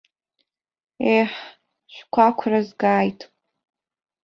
Ееҳ, 1.13 1.33
шәқәақәра 1.93 2.59
згааит! 2.67 3.19